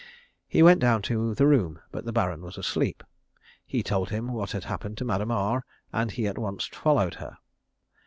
[0.47, 3.03] He went down to the room, but the Baron was asleep.
[3.67, 7.37] He told him what had happened to Madame R, and he at once followed her.